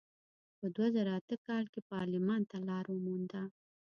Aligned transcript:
په 0.59 0.65
دوه 0.75 0.87
زره 0.95 1.11
اته 1.19 1.35
کال 1.47 1.65
کې 1.73 1.81
پارلمان 1.91 2.41
ته 2.51 2.57
لار 2.67 2.85
ومونده. 2.89 3.41